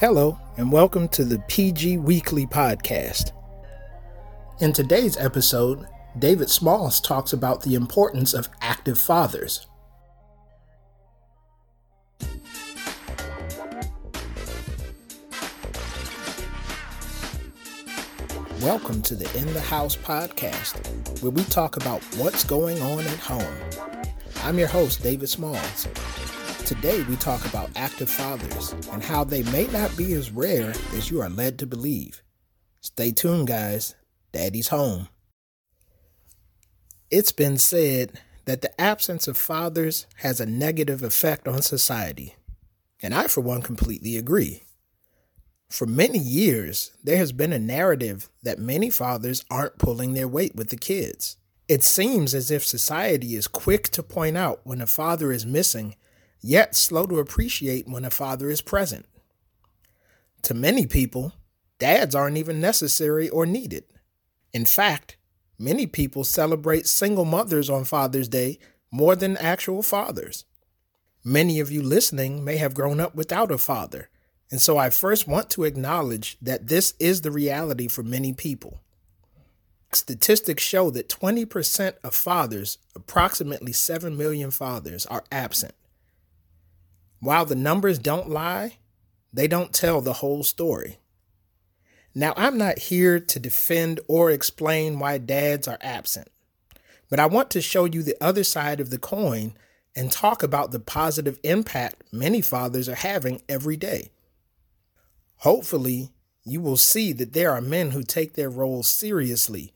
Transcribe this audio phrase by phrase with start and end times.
[0.00, 3.32] Hello, and welcome to the PG Weekly Podcast.
[4.62, 5.86] In today's episode,
[6.18, 9.66] David Smalls talks about the importance of active fathers.
[18.62, 23.18] Welcome to the In the House podcast, where we talk about what's going on at
[23.18, 23.54] home.
[24.44, 25.86] I'm your host, David Smalls.
[26.70, 31.10] Today, we talk about active fathers and how they may not be as rare as
[31.10, 32.22] you are led to believe.
[32.80, 33.96] Stay tuned, guys.
[34.30, 35.08] Daddy's home.
[37.10, 42.36] It's been said that the absence of fathers has a negative effect on society.
[43.02, 44.62] And I, for one, completely agree.
[45.68, 50.54] For many years, there has been a narrative that many fathers aren't pulling their weight
[50.54, 51.36] with the kids.
[51.66, 55.96] It seems as if society is quick to point out when a father is missing
[56.40, 59.06] yet slow to appreciate when a father is present.
[60.42, 61.32] To many people,
[61.78, 63.84] dads aren't even necessary or needed.
[64.52, 65.16] In fact,
[65.58, 68.58] many people celebrate single mothers on Father's Day
[68.90, 70.44] more than actual fathers.
[71.22, 74.08] Many of you listening may have grown up without a father,
[74.50, 78.80] and so I first want to acknowledge that this is the reality for many people.
[79.92, 85.74] Statistics show that 20% of fathers, approximately 7 million fathers, are absent.
[87.20, 88.78] While the numbers don't lie,
[89.32, 90.98] they don't tell the whole story.
[92.14, 96.28] Now, I'm not here to defend or explain why dads are absent,
[97.08, 99.54] but I want to show you the other side of the coin
[99.94, 104.10] and talk about the positive impact many fathers are having every day.
[105.38, 106.10] Hopefully,
[106.44, 109.72] you will see that there are men who take their roles seriously,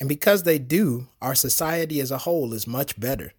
[0.00, 3.32] and because they do, our society as a whole is much better.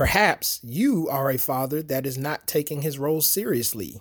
[0.00, 4.00] Perhaps you are a father that is not taking his role seriously.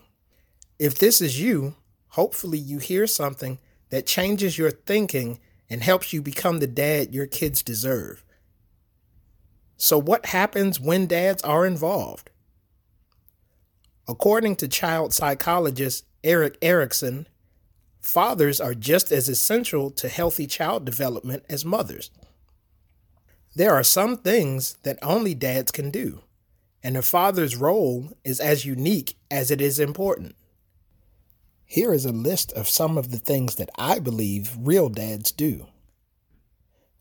[0.80, 1.76] If this is you,
[2.12, 7.28] hopefully you hear something that changes your thinking and helps you become the dad your
[7.28, 8.24] kids deserve.
[9.76, 12.30] So, what happens when dads are involved?
[14.08, 17.28] According to child psychologist Erik Erikson,
[18.00, 22.10] fathers are just as essential to healthy child development as mothers.
[23.60, 26.22] There are some things that only dads can do,
[26.82, 30.38] and a father's role is as unique as it is important.
[31.66, 35.68] Here is a list of some of the things that I believe real dads do.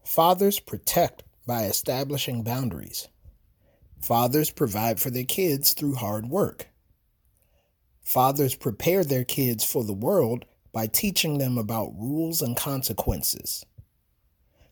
[0.02, 3.06] Fathers protect by establishing boundaries.
[4.00, 6.66] Fathers provide for their kids through hard work.
[8.02, 13.64] Fathers prepare their kids for the world by teaching them about rules and consequences.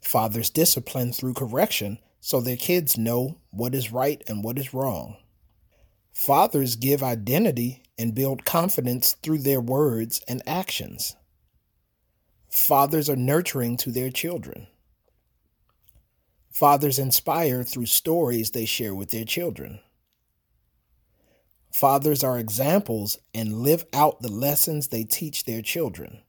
[0.06, 5.16] Fathers discipline through correction so their kids know what is right and what is wrong.
[6.12, 11.16] Fathers give identity and build confidence through their words and actions.
[12.48, 14.68] Fathers are nurturing to their children.
[16.52, 19.80] Fathers inspire through stories they share with their children.
[21.72, 26.20] Fathers are examples and live out the lessons they teach their children.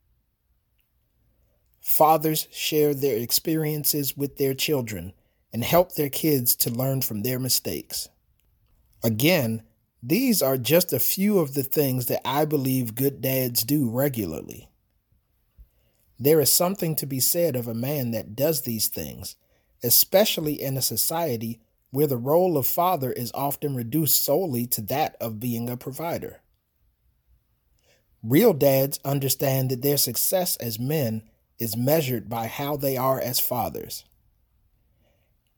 [1.88, 5.14] Fathers share their experiences with their children
[5.54, 8.10] and help their kids to learn from their mistakes.
[9.06, 9.64] Again,
[10.04, 14.70] these are just a few of the things that I believe good dads do regularly.
[16.20, 19.38] There is something to be said of a man that does these things,
[19.82, 21.62] especially in a society
[21.92, 26.42] where the role of father is often reduced solely to that of being a provider.
[28.22, 31.24] Real dads understand that their success as men
[31.60, 34.06] is measured by how they are as fathers.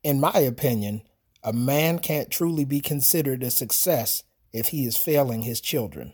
[0.04, 1.02] In my opinion,
[1.44, 4.24] a man can't truly be considered a success
[4.54, 6.14] if he is failing his children.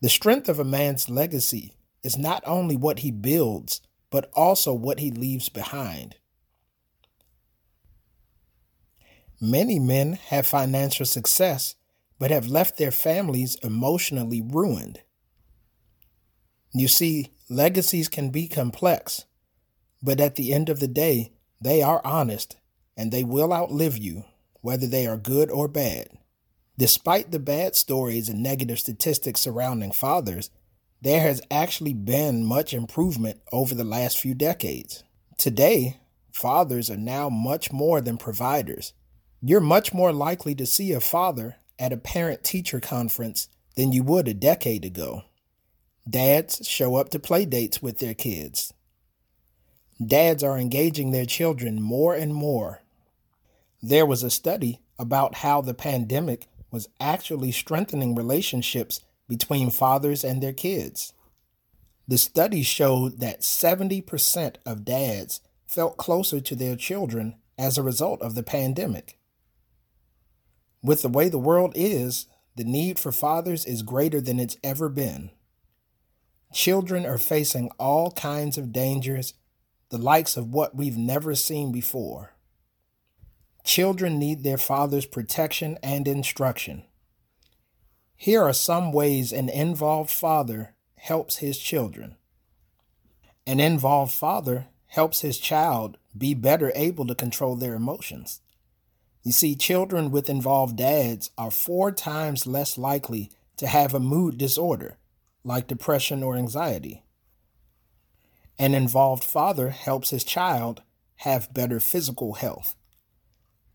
[0.00, 5.00] The strength of a man's legacy is not only what he builds, but also what
[5.00, 6.16] he leaves behind.
[9.40, 11.74] Many men have financial success,
[12.18, 15.00] but have left their families emotionally ruined.
[16.78, 19.24] You see, legacies can be complex,
[20.02, 22.58] but at the end of the day, they are honest
[22.98, 24.24] and they will outlive you,
[24.60, 26.08] whether they are good or bad.
[26.76, 30.50] Despite the bad stories and negative statistics surrounding fathers,
[31.00, 35.02] there has actually been much improvement over the last few decades.
[35.38, 35.98] Today,
[36.30, 38.92] fathers are now much more than providers.
[39.40, 44.02] You're much more likely to see a father at a parent teacher conference than you
[44.02, 45.22] would a decade ago.
[46.08, 48.72] Dads show up to play dates with their kids.
[50.04, 52.82] Dads are engaging their children more and more.
[53.82, 60.42] There was a study about how the pandemic was actually strengthening relationships between fathers and
[60.42, 61.12] their kids.
[62.06, 68.22] The study showed that 70% of dads felt closer to their children as a result
[68.22, 69.18] of the pandemic.
[70.82, 74.88] With the way the world is, the need for fathers is greater than it's ever
[74.88, 75.30] been.
[76.52, 79.34] Children are facing all kinds of dangers,
[79.90, 82.32] the likes of what we've never seen before.
[83.64, 86.84] Children need their father's protection and instruction.
[88.16, 92.16] Here are some ways an involved father helps his children.
[93.46, 98.40] An involved father helps his child be better able to control their emotions.
[99.22, 104.38] You see, children with involved dads are four times less likely to have a mood
[104.38, 104.96] disorder,
[105.46, 107.04] like depression or anxiety.
[108.58, 110.82] An involved father helps his child
[111.16, 112.74] have better physical health.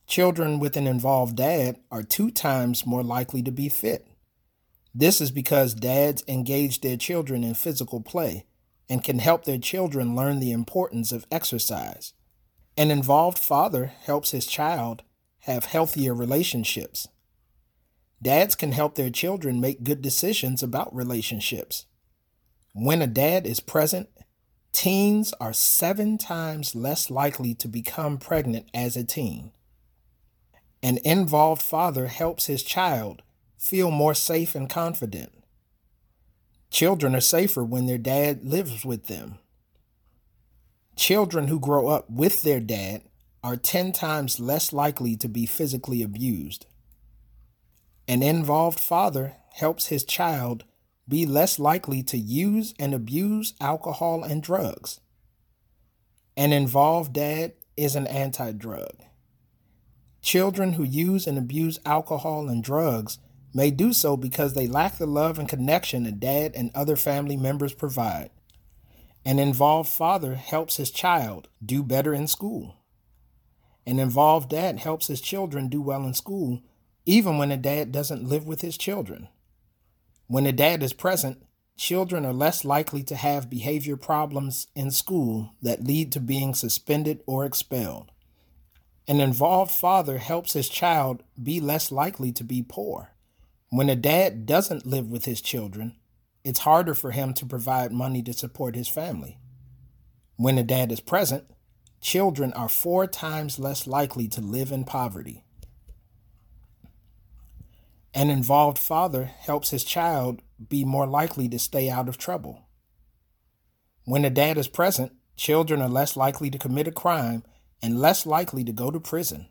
[0.06, 4.06] Children with an involved dad are two times more likely to be fit.
[4.94, 8.46] This is because dads engage their children in physical play
[8.90, 12.14] and can help their children learn the importance of exercise.
[12.76, 15.04] An involved father helps his child
[15.42, 17.08] have healthier relationships.
[18.22, 21.86] Dads can help their children make good decisions about relationships.
[22.74, 24.10] When a dad is present,
[24.72, 29.52] teens are seven times less likely to become pregnant as a teen.
[30.84, 33.24] An involved father helps his child
[33.58, 35.32] feel more safe and confident.
[36.70, 39.40] Children are safer when their dad lives with them.
[40.96, 43.02] Children who grow up with their dad
[43.44, 46.66] are 10 times less likely to be physically abused.
[48.08, 50.64] An involved father helps his child
[51.08, 55.00] be less likely to use and abuse alcohol and drugs.
[56.38, 59.04] An involved dad is an anti drug.
[60.22, 63.20] Children who use and abuse alcohol and drugs
[63.54, 67.36] may do so because they lack the love and connection a dad and other family
[67.36, 68.30] members provide.
[69.26, 72.78] An involved father helps his child do better in school.
[73.86, 76.62] An involved dad helps his children do well in school,
[77.06, 79.28] even when a dad doesn't live with his children.
[80.28, 81.44] When a dad is present,
[81.78, 87.22] children are less likely to have behavior problems in school that lead to being suspended
[87.26, 88.12] or expelled.
[89.08, 93.12] An involved father helps his child be less likely to be poor.
[93.70, 95.96] When a dad doesn't live with his children,
[96.44, 99.38] it's harder for him to provide money to support his family.
[100.38, 101.46] When a dad is present,
[102.00, 105.44] children are four times less likely to live in poverty.
[108.14, 112.68] An involved father helps his child be more likely to stay out of trouble.
[114.04, 117.44] When a dad is present, children are less likely to commit a crime
[117.82, 119.48] and less likely to go to prison.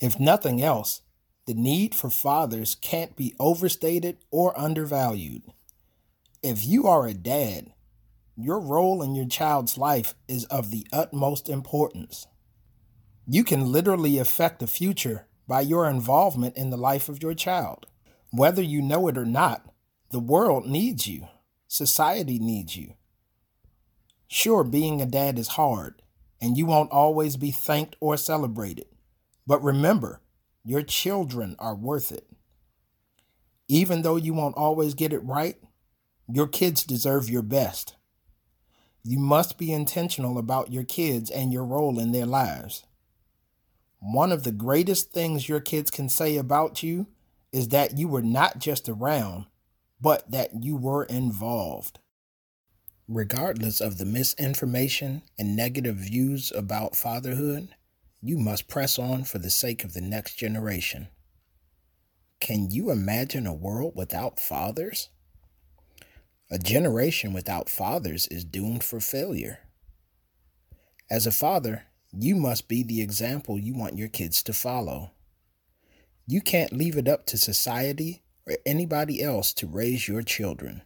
[0.00, 1.02] If nothing else,
[1.46, 5.42] the need for fathers can't be overstated or undervalued.
[6.42, 7.74] If you are a dad,
[8.34, 12.26] your role in your child's life is of the utmost importance.
[13.26, 17.84] You can literally affect the future by your involvement in the life of your child.
[18.30, 19.66] Whether you know it or not,
[20.12, 21.26] the world needs you.
[21.66, 22.94] Society needs you.
[24.28, 26.02] Sure, being a dad is hard,
[26.40, 28.86] and you won't always be thanked or celebrated.
[29.44, 30.20] But remember,
[30.64, 32.28] your children are worth it.
[33.66, 35.56] Even though you won't always get it right,
[36.32, 37.96] your kids deserve your best.
[39.02, 42.84] You must be intentional about your kids and your role in their lives.
[44.00, 47.06] One of the greatest things your kids can say about you
[47.52, 49.46] is that you were not just around,
[50.00, 51.98] but that you were involved.
[53.06, 57.68] Regardless of the misinformation and negative views about fatherhood,
[58.22, 61.08] you must press on for the sake of the next generation.
[62.40, 65.10] Can you imagine a world without fathers?
[66.50, 69.58] A generation without fathers is doomed for failure.
[71.10, 75.12] As a father, you must be the example you want your kids to follow.
[76.26, 80.82] You can't leave it up to society or anybody else to raise your children.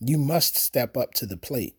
[0.00, 1.76] You must step up to the plate.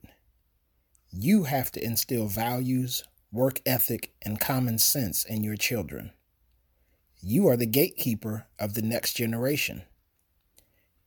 [1.11, 6.11] You have to instill values, work ethic, and common sense in your children.
[7.21, 9.83] You are the gatekeeper of the next generation.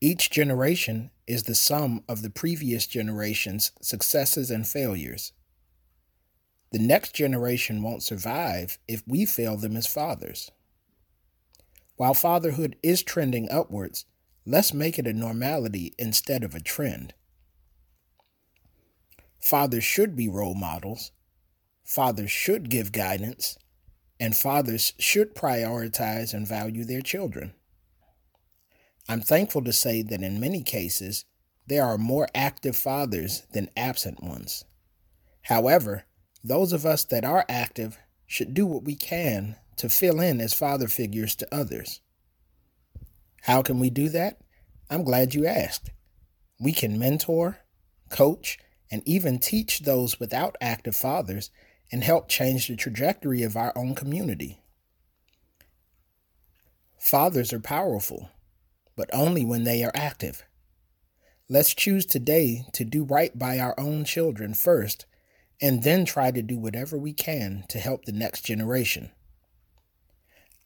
[0.00, 5.32] Each generation is the sum of the previous generation's successes and failures.
[6.72, 10.50] The next generation won't survive if we fail them as fathers.
[11.96, 14.06] While fatherhood is trending upwards,
[14.46, 17.14] let's make it a normality instead of a trend.
[19.40, 21.12] Fathers should be role models,
[21.84, 23.58] Fathers should give guidance,
[24.18, 27.54] and fathers should prioritize and value their children.
[29.08, 31.24] I'm thankful to say that in many cases,
[31.66, 34.64] there are more active fathers than absent ones.
[35.42, 36.04] However,
[36.44, 40.54] those of us that are active should do what we can to fill in as
[40.54, 42.00] father figures to others.
[43.42, 44.40] How can we do that?
[44.90, 45.90] I'm glad you asked.
[46.60, 47.58] We can mentor,
[48.08, 48.58] coach,
[48.90, 51.50] and even teach those without active fathers
[51.90, 54.60] and help change the trajectory of our own community.
[56.98, 58.30] Fathers are powerful,
[58.96, 60.44] but only when they are active.
[61.48, 65.06] Let's choose today to do right by our own children first
[65.62, 69.12] and then try to do whatever we can to help the next generation.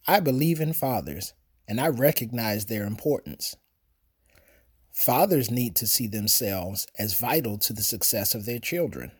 [0.08, 1.34] I believe in fathers,
[1.68, 3.54] and I recognize their importance.
[4.90, 9.12] Fathers need to see themselves as vital to the success of their children.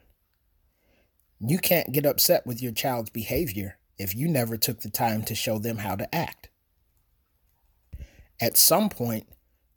[1.39, 5.35] You can't get upset with your child's behavior if you never took the time to
[5.35, 6.49] show them how to act.
[8.41, 9.27] At some point,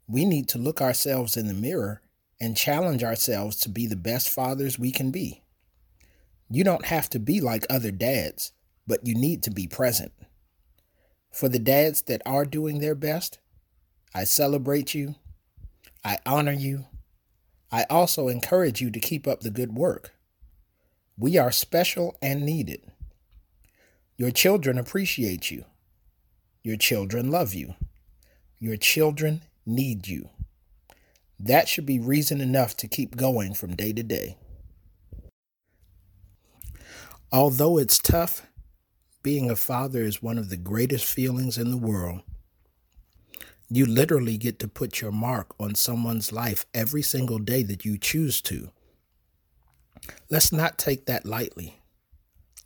[0.08, 2.02] we need to look ourselves in the mirror
[2.40, 5.44] and challenge ourselves to be the best fathers we can be.
[6.50, 8.54] You don't have to be like other dads,
[8.88, 10.12] but you need to be present.
[11.32, 13.40] For the dads that are doing their best,
[14.16, 15.16] I celebrate you.
[16.04, 16.86] I honor you.
[17.72, 20.12] I also encourage you to keep up the good work.
[21.18, 22.82] We are special and needed.
[24.18, 25.66] Your children appreciate you.
[26.64, 27.76] Your children love you.
[28.58, 30.30] Your children need you.
[31.40, 34.38] That should be reason enough to keep going from day to day.
[37.32, 38.48] Although it's tough,
[39.22, 42.22] being a father is one of the greatest feelings in the world.
[43.70, 48.00] You literally get to put your mark on someone's life every single day that you
[48.00, 48.72] choose to.
[50.32, 51.80] Let's not take that lightly.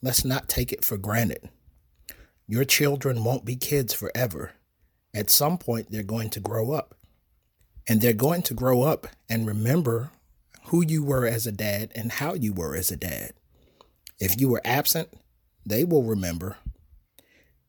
[0.01, 1.49] Let's not take it for granted.
[2.47, 4.51] Your children won't be kids forever.
[5.13, 6.95] At some point, they're going to grow up.
[7.85, 10.11] And they're going to grow up and remember
[10.67, 13.33] who you were as a dad and how you were as a dad.
[14.19, 15.09] If you were absent,
[15.65, 16.57] they will remember.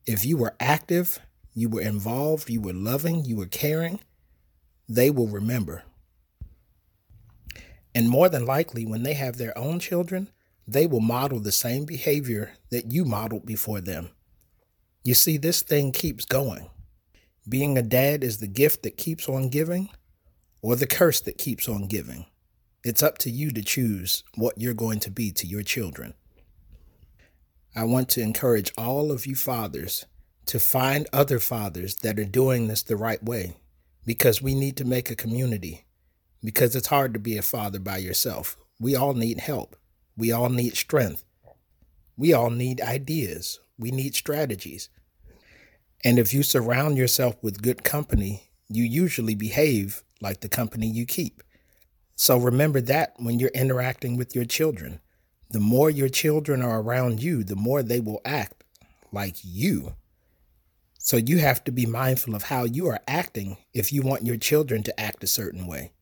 [0.07, 1.19] If you were active,
[1.55, 4.01] you were involved, you were loving, you were caring,
[4.89, 5.85] they will remember.
[7.95, 10.29] And more than likely, when they have their own children,
[10.67, 14.11] they will model the same behavior that you modeled before them.
[15.05, 16.71] You see, this thing keeps going.
[17.49, 19.91] Being a dad is the gift that keeps on giving
[20.63, 22.27] or the curse that keeps on giving.
[22.83, 26.15] It's up to you to choose what you're going to be to your children.
[27.77, 30.07] I want to encourage all of you fathers
[30.47, 33.57] to find other fathers that are doing this the right way
[34.07, 35.85] because we need to make a community.
[36.43, 38.57] Because it's hard to be a father by yourself.
[38.79, 39.77] We all need help.
[40.17, 41.25] We all need strength.
[42.17, 43.59] We all need ideas.
[43.77, 44.89] We need strategies.
[46.05, 51.07] And if you surround yourself with good company, you usually behave like the company you
[51.07, 51.43] keep.
[52.15, 55.01] So remember that when you're interacting with your children
[55.55, 58.65] the more your children are around you, the more they will act
[59.13, 59.95] like you.
[60.99, 64.37] So you have to be mindful of how you are acting if you want your
[64.37, 65.93] children to act a certain way.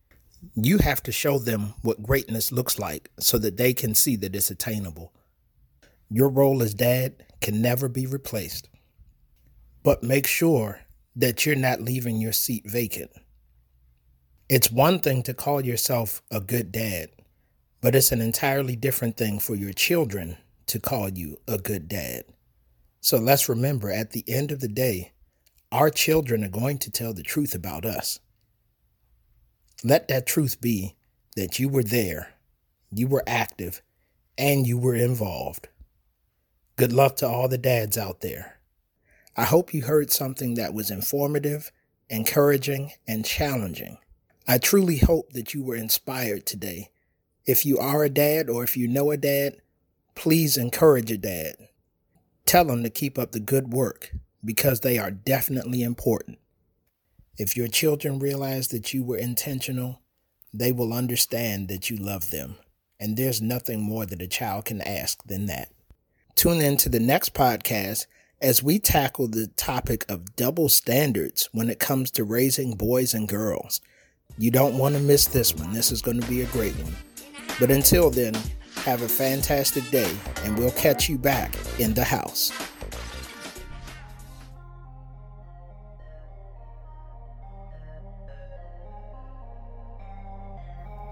[0.55, 4.35] You have to show them what greatness looks like so that they can see that
[4.35, 5.13] it's attainable.
[6.09, 8.71] Your role as dad can never be replaced.
[9.83, 10.81] But make sure
[11.15, 13.11] that you're not leaving your seat vacant.
[14.49, 17.11] It's one thing to call yourself a good dad
[17.83, 22.23] but it's an entirely different thing for your children to call you a good dad.
[23.01, 25.13] So let's remember at the end of the day,
[25.73, 28.21] our children are going to tell the truth about us.
[29.83, 30.95] Let that truth be
[31.35, 32.35] that you were there,
[32.93, 33.83] you were active,
[34.39, 35.69] and you were involved.
[36.77, 38.61] Good luck to all the dads out there.
[39.37, 41.73] I hope you heard something that was informative,
[42.09, 43.99] encouraging, and challenging.
[44.47, 46.91] I truly hope that you were inspired today
[47.47, 49.57] if you are a dad or if you know a dad,
[50.15, 51.57] please encourage a dad.
[52.47, 54.13] Tell them to keep up the good work
[54.45, 56.39] because they are definitely important.
[57.39, 60.03] If your children realize that you were intentional,
[60.53, 62.57] they will understand that you love them.
[63.01, 65.71] And there's nothing more that a child can ask than that.
[66.35, 68.07] Tune in to the next podcast
[68.41, 73.29] as we tackle the topic of double standards when it comes to raising boys and
[73.29, 73.81] girls.
[74.39, 75.73] You don't want to miss this one.
[75.73, 76.95] This is going to be a great one.
[77.61, 78.35] But until then,
[78.85, 80.11] have a fantastic day,
[80.45, 82.51] and we'll catch you back in the house.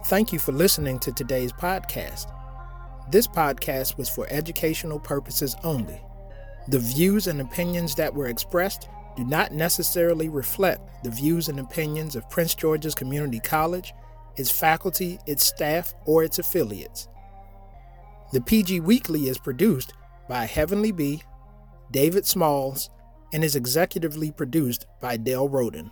[0.07, 2.33] Thank you for listening to today's podcast.
[3.13, 6.01] This podcast was for educational purposes only.
[6.67, 12.17] The views and opinions that were expressed do not necessarily reflect the views and opinions
[12.17, 13.93] of Prince George's Community College,
[14.41, 17.09] its faculty, its staff, or its affiliates.
[18.33, 19.93] The PG Weekly is produced
[20.29, 21.23] by Heavenly B,
[21.91, 22.89] David Smalls,
[23.35, 25.91] and is executively produced by Dale Roden.